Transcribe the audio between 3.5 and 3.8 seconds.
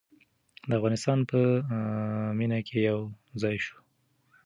شو.